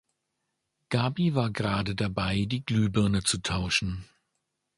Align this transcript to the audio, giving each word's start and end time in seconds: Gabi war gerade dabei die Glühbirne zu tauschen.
Gabi 0.89 1.35
war 1.35 1.51
gerade 1.51 1.93
dabei 1.93 2.45
die 2.45 2.65
Glühbirne 2.65 3.21
zu 3.21 3.37
tauschen. 3.37 4.09